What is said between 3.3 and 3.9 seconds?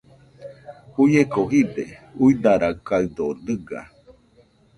dɨga.